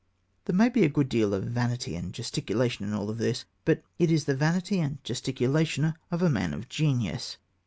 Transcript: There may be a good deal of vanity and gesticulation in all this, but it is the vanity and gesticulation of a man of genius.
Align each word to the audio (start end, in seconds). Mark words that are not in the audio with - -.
There 0.45 0.55
may 0.55 0.69
be 0.69 0.83
a 0.83 0.89
good 0.89 1.09
deal 1.09 1.31
of 1.35 1.43
vanity 1.43 1.95
and 1.95 2.11
gesticulation 2.11 2.85
in 2.85 2.93
all 2.95 3.05
this, 3.13 3.45
but 3.65 3.83
it 3.99 4.09
is 4.11 4.25
the 4.25 4.33
vanity 4.35 4.79
and 4.79 4.97
gesticulation 5.03 5.93
of 6.09 6.23
a 6.23 6.27
man 6.31 6.55
of 6.55 6.67
genius. 6.67 7.37